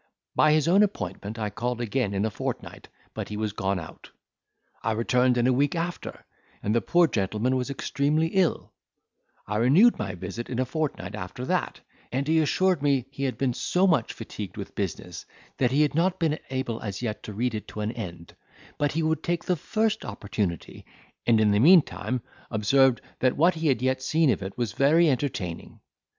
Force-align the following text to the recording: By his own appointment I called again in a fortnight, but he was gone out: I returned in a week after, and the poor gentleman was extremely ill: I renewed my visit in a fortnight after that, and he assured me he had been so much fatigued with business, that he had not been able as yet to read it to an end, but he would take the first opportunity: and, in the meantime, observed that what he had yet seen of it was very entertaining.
By 0.35 0.53
his 0.53 0.67
own 0.67 0.81
appointment 0.81 1.37
I 1.37 1.51
called 1.51 1.79
again 1.79 2.15
in 2.15 2.25
a 2.25 2.31
fortnight, 2.31 2.87
but 3.13 3.29
he 3.29 3.37
was 3.37 3.53
gone 3.53 3.77
out: 3.77 4.09
I 4.81 4.93
returned 4.93 5.37
in 5.37 5.45
a 5.45 5.53
week 5.53 5.75
after, 5.75 6.25
and 6.63 6.73
the 6.73 6.81
poor 6.81 7.05
gentleman 7.05 7.55
was 7.55 7.69
extremely 7.69 8.29
ill: 8.29 8.71
I 9.45 9.57
renewed 9.57 9.99
my 9.99 10.15
visit 10.15 10.49
in 10.49 10.57
a 10.57 10.65
fortnight 10.65 11.13
after 11.13 11.45
that, 11.45 11.81
and 12.11 12.27
he 12.27 12.39
assured 12.39 12.81
me 12.81 13.05
he 13.11 13.25
had 13.25 13.37
been 13.37 13.53
so 13.53 13.85
much 13.85 14.11
fatigued 14.11 14.57
with 14.57 14.73
business, 14.73 15.23
that 15.59 15.69
he 15.69 15.83
had 15.83 15.93
not 15.93 16.17
been 16.17 16.39
able 16.49 16.81
as 16.81 17.03
yet 17.03 17.21
to 17.21 17.33
read 17.33 17.53
it 17.53 17.67
to 17.67 17.81
an 17.81 17.91
end, 17.91 18.35
but 18.79 18.93
he 18.93 19.03
would 19.03 19.21
take 19.21 19.45
the 19.45 19.55
first 19.55 20.03
opportunity: 20.03 20.83
and, 21.27 21.39
in 21.39 21.51
the 21.51 21.59
meantime, 21.59 22.23
observed 22.49 23.01
that 23.19 23.37
what 23.37 23.53
he 23.53 23.67
had 23.67 23.83
yet 23.83 24.01
seen 24.01 24.31
of 24.31 24.41
it 24.41 24.57
was 24.57 24.71
very 24.73 25.07
entertaining. 25.11 25.79